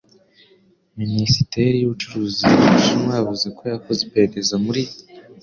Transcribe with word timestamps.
Minisiteri 0.99 1.75
y'ubucuruzi 1.79 2.41
mu 2.53 2.63
Bushinwa 2.71 3.13
yavuze 3.19 3.47
ko 3.57 3.61
yakoze 3.73 3.99
iperereza 4.03 4.55
muri 4.65 4.83